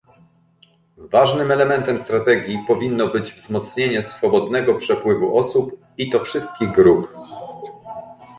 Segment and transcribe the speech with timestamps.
[0.97, 7.13] Ważnym elementem strategii powinno być wzmocnienie swobodnego przepływu osób, i to wszystkich grup